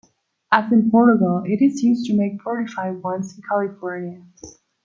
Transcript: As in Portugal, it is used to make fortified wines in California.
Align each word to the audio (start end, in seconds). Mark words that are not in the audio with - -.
As 0.51 0.71
in 0.71 0.89
Portugal, 0.89 1.43
it 1.45 1.61
is 1.61 1.83
used 1.83 2.07
to 2.07 2.15
make 2.17 2.41
fortified 2.41 3.03
wines 3.03 3.35
in 3.35 3.43
California. 3.47 4.25